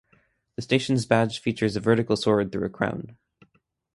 The 0.55 0.63
station's 0.63 1.05
badge 1.05 1.37
features 1.37 1.75
a 1.75 1.79
vertical 1.79 2.15
sword 2.15 2.51
through 2.51 2.65
a 2.65 2.71
crown. 2.71 3.17